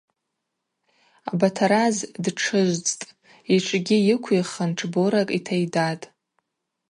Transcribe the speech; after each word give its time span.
Батараз 1.39 1.95
дтшыжвцӏтӏ, 2.23 3.09
йтшгьи 3.55 3.97
йыквихын 4.07 4.71
тшборакӏ 4.77 5.33
йтайдатӏ. 5.37 6.05